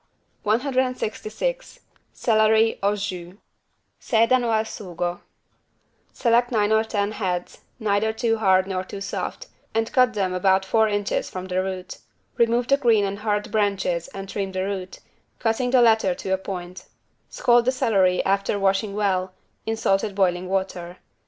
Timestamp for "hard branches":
13.19-14.07